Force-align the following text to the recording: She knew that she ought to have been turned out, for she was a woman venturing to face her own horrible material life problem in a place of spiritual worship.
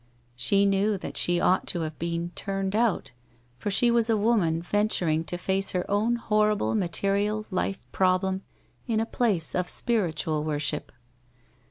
She 0.35 0.65
knew 0.65 0.97
that 0.97 1.15
she 1.15 1.39
ought 1.39 1.67
to 1.67 1.81
have 1.81 1.99
been 1.99 2.31
turned 2.31 2.75
out, 2.75 3.11
for 3.59 3.69
she 3.69 3.91
was 3.91 4.09
a 4.09 4.17
woman 4.17 4.59
venturing 4.59 5.23
to 5.25 5.37
face 5.37 5.73
her 5.73 5.85
own 5.91 6.15
horrible 6.15 6.73
material 6.73 7.45
life 7.51 7.85
problem 7.91 8.41
in 8.87 8.99
a 8.99 9.05
place 9.05 9.53
of 9.53 9.69
spiritual 9.69 10.43
worship. 10.43 10.91